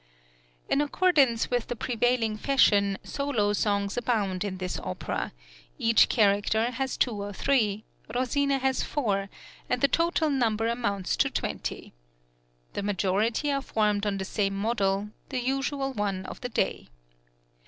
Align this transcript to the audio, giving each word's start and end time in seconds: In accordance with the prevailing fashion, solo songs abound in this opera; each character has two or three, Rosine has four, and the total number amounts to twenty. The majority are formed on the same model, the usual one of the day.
In 0.67 0.81
accordance 0.81 1.51
with 1.51 1.67
the 1.67 1.75
prevailing 1.75 2.35
fashion, 2.35 2.97
solo 3.03 3.53
songs 3.53 3.97
abound 3.97 4.43
in 4.43 4.57
this 4.57 4.79
opera; 4.79 5.31
each 5.77 6.09
character 6.09 6.71
has 6.71 6.97
two 6.97 7.21
or 7.21 7.31
three, 7.33 7.83
Rosine 8.15 8.49
has 8.59 8.81
four, 8.81 9.29
and 9.69 9.79
the 9.79 9.87
total 9.87 10.31
number 10.31 10.65
amounts 10.67 11.15
to 11.17 11.29
twenty. 11.29 11.93
The 12.73 12.81
majority 12.81 13.51
are 13.51 13.61
formed 13.61 14.07
on 14.07 14.17
the 14.17 14.25
same 14.25 14.55
model, 14.57 15.09
the 15.29 15.37
usual 15.39 15.93
one 15.93 16.25
of 16.25 16.41
the 16.41 16.49
day. 16.49 16.89